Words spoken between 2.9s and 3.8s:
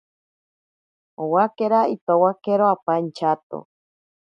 inchato.